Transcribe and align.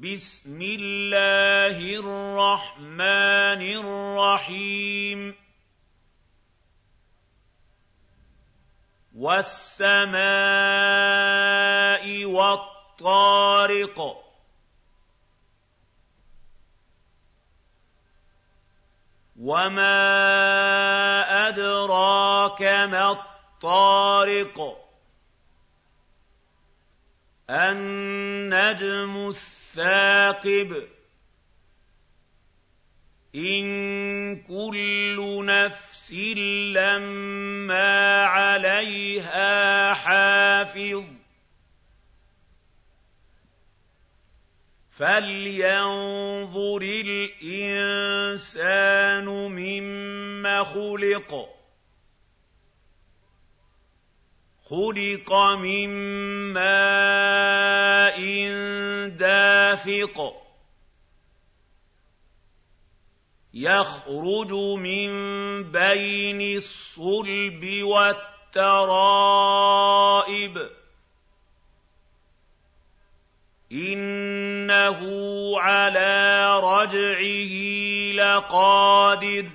بسم 0.00 0.62
الله 0.62 1.76
الرحمن 1.76 3.60
الرحيم. 3.60 5.34
والسماء 9.16 10.14
والطارق. 12.24 14.24
وما 19.40 19.88
أدراك 21.48 22.62
ما 22.62 23.10
الطارق. 23.10 24.88
النجم 27.50 29.28
الثاقب 29.28 29.61
إن 33.34 34.36
كل 34.42 35.44
نفس 35.46 36.12
لما 36.76 38.24
عليها 38.24 39.94
حافظ. 39.94 41.04
فلينظر 44.90 46.82
الإنسان 47.42 48.44
مم 49.24 50.64
خلق. 50.64 51.48
خلق 54.64 55.32
من 55.34 55.88
ماء 56.52 56.91
دافق 59.72 60.42
يخرج 63.54 64.52
من 64.78 65.10
بين 65.62 66.56
الصلب 66.56 67.82
والترائب. 67.82 70.70
إِنَّهُ 73.72 75.00
عَلَىٰ 75.60 76.60
رَجْعِهِ 76.64 77.52
لَقَادِرٌ. 78.14 79.50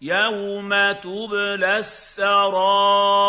يَوْمَ 0.00 0.92
تُبْلَى 0.92 1.78
السَّرَائِرُ 1.78 3.23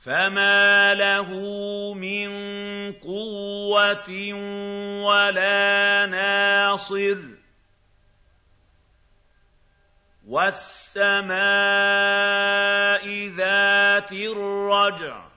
فَمَا 0.00 0.94
لَهُ 0.94 1.28
مِن 1.94 2.28
قُوَّةٍ 2.92 4.32
وَلَا 5.04 6.06
نَاصِرٍ 6.06 7.18
وَالسَّمَاءِ 10.26 11.36
ذَاتِ 13.28 14.12
الرَّجْعِ 14.12 15.28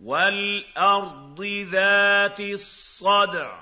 وَالْأَرْضِ 0.00 1.42
ذَاتِ 1.72 2.40
الصَّدْعِ 2.40 3.60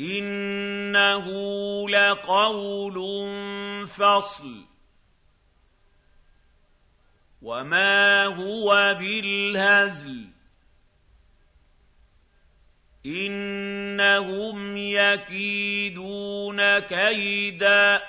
إِنَّهُ 0.00 1.26
لَقَوْلٌ 1.88 2.96
فَصْلٌ 3.88 4.69
وَمَا 7.42 8.24
هُوَ 8.26 8.96
بِالْهَزْلِ 9.00 10.26
إِنَّهُمْ 13.06 14.76
يَكِيدُونَ 14.76 16.78
كَيْدًا 16.78 18.02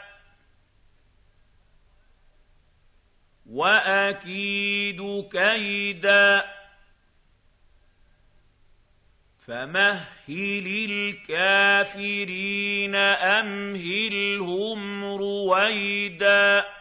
وَأَكِيدُ 3.45 5.27
كَيْدًا 5.31 6.43
فَمَهِّلِ 9.47 10.87
الْكَافِرِينَ 10.89 12.95
أَمْهِلْهُمْ 12.95 15.03
رُوَيْدًا 15.03 16.80